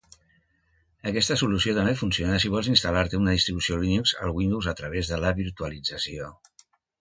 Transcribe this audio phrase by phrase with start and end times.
[1.09, 5.21] Aquesta solució també funciona si vols instal·lar-te una distribució Linux al Windows a través de
[5.27, 6.33] la virtualització.